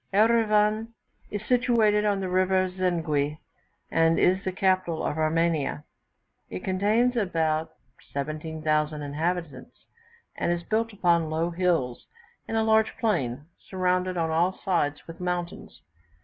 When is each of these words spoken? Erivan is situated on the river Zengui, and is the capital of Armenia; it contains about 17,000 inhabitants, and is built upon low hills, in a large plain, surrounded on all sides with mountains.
Erivan 0.11 0.93
is 1.29 1.45
situated 1.45 2.05
on 2.05 2.21
the 2.21 2.27
river 2.27 2.67
Zengui, 2.71 3.37
and 3.91 4.17
is 4.17 4.43
the 4.43 4.51
capital 4.51 5.05
of 5.05 5.15
Armenia; 5.19 5.83
it 6.49 6.63
contains 6.63 7.15
about 7.15 7.73
17,000 8.11 8.99
inhabitants, 9.03 9.85
and 10.35 10.51
is 10.51 10.63
built 10.63 10.91
upon 10.91 11.29
low 11.29 11.51
hills, 11.51 12.07
in 12.47 12.55
a 12.55 12.63
large 12.63 12.97
plain, 12.97 13.45
surrounded 13.69 14.17
on 14.17 14.31
all 14.31 14.57
sides 14.65 15.05
with 15.05 15.19
mountains. 15.19 15.83